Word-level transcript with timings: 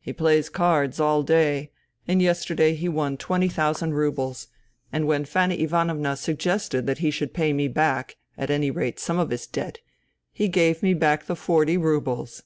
He 0.00 0.14
plays 0.14 0.48
cards 0.48 0.98
all 0.98 1.22
day, 1.22 1.72
and 2.06 2.22
yesterday 2.22 2.72
he 2.72 2.88
won 2.88 3.18
twenty 3.18 3.48
thousand 3.50 3.92
roubles; 3.92 4.46
and 4.90 5.06
when 5.06 5.26
Fanny 5.26 5.60
Ivanovna 5.60 6.16
suggested 6.16 6.86
that 6.86 7.00
he 7.04 7.10
should 7.10 7.34
pay 7.34 7.52
me 7.52 7.68
back, 7.68 8.16
at 8.38 8.48
any 8.48 8.70
rate 8.70 8.98
some 8.98 9.18
of 9.18 9.28
his 9.28 9.46
debt, 9.46 9.80
he 10.32 10.48
gave 10.48 10.82
me 10.82 10.94
back 10.94 11.26
the 11.26 11.36
forty 11.36 11.76
roubles 11.76 12.44